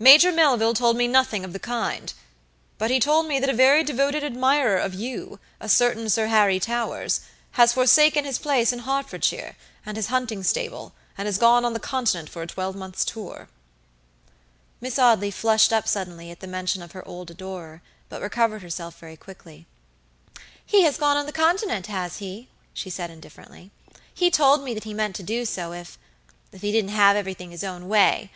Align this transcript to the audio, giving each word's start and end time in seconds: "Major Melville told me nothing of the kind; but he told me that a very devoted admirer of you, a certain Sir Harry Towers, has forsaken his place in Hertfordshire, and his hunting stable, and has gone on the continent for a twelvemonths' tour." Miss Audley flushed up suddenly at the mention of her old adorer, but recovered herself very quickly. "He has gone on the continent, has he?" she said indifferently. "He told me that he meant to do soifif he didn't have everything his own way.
"Major 0.00 0.32
Melville 0.32 0.74
told 0.74 0.96
me 0.96 1.06
nothing 1.06 1.44
of 1.44 1.52
the 1.52 1.60
kind; 1.60 2.12
but 2.78 2.90
he 2.90 2.98
told 2.98 3.28
me 3.28 3.38
that 3.38 3.48
a 3.48 3.52
very 3.54 3.84
devoted 3.84 4.24
admirer 4.24 4.76
of 4.76 4.92
you, 4.92 5.38
a 5.60 5.68
certain 5.68 6.10
Sir 6.10 6.26
Harry 6.26 6.58
Towers, 6.58 7.20
has 7.52 7.74
forsaken 7.74 8.24
his 8.24 8.40
place 8.40 8.72
in 8.72 8.80
Hertfordshire, 8.80 9.54
and 9.86 9.96
his 9.96 10.08
hunting 10.08 10.42
stable, 10.42 10.94
and 11.16 11.26
has 11.26 11.38
gone 11.38 11.64
on 11.64 11.74
the 11.74 11.78
continent 11.78 12.28
for 12.28 12.42
a 12.42 12.48
twelvemonths' 12.48 13.04
tour." 13.04 13.48
Miss 14.80 14.98
Audley 14.98 15.30
flushed 15.30 15.72
up 15.72 15.86
suddenly 15.86 16.32
at 16.32 16.40
the 16.40 16.48
mention 16.48 16.82
of 16.82 16.90
her 16.90 17.06
old 17.06 17.30
adorer, 17.30 17.80
but 18.08 18.20
recovered 18.20 18.62
herself 18.62 18.98
very 18.98 19.16
quickly. 19.16 19.64
"He 20.66 20.82
has 20.82 20.98
gone 20.98 21.16
on 21.16 21.26
the 21.26 21.30
continent, 21.32 21.86
has 21.86 22.16
he?" 22.16 22.48
she 22.74 22.90
said 22.90 23.10
indifferently. 23.12 23.70
"He 24.12 24.28
told 24.28 24.64
me 24.64 24.74
that 24.74 24.82
he 24.82 24.92
meant 24.92 25.14
to 25.14 25.22
do 25.22 25.42
soifif 25.42 25.98
he 26.50 26.72
didn't 26.72 26.90
have 26.90 27.16
everything 27.16 27.52
his 27.52 27.62
own 27.62 27.86
way. 27.86 28.32